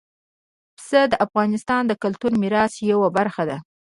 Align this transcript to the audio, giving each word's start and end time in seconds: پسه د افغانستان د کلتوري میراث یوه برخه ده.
پسه 0.77 0.99
د 1.11 1.13
افغانستان 1.25 1.81
د 1.87 1.91
کلتوري 2.03 2.37
میراث 2.43 2.73
یوه 2.91 3.07
برخه 3.17 3.43
ده. 3.49 3.57